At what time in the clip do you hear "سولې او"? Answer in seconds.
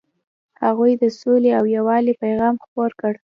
1.19-1.63